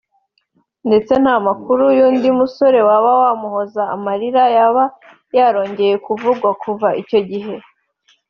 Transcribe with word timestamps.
ndetse 0.87 1.13
nta 1.21 1.33
n’amakuru 1.35 1.83
y’undi 1.97 2.29
musore 2.39 2.79
waba 2.87 3.11
wamuhoza 3.21 3.83
amarira 3.95 4.43
yaba 4.55 4.83
yarongeye 5.37 5.95
kuvugwa 6.05 6.49
kuva 6.61 6.87
icyo 7.01 7.19
gihe 7.29 7.55